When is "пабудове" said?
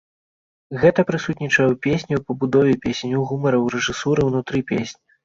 2.29-2.73